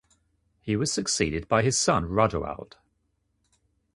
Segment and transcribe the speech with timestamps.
[0.63, 2.73] He was succeeded by his son Rodoald.